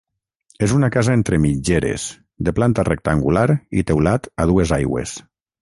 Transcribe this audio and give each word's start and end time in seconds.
És 0.67 0.71
una 0.77 0.87
casa 0.95 1.17
entre 1.17 1.39
mitgeres, 1.43 2.07
de 2.47 2.55
planta 2.61 2.87
rectangular 2.89 3.47
i 3.83 3.87
teulat 3.93 4.31
a 4.45 4.49
dues 4.55 4.77
aigües. 4.83 5.19